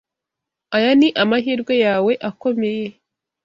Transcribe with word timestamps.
Aya 0.75 0.91
ni 0.99 1.07
amahirwe 1.23 1.73
yawe 1.85 2.13
akomeye. 2.29 2.87